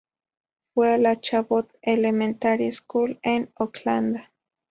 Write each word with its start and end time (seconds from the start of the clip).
Fue 0.73 0.91
a 0.91 0.97
la 0.97 1.19
Chabot 1.19 1.69
Elementary 1.83 2.71
School 2.71 3.19
en 3.21 3.51
Oakland. 3.53 4.17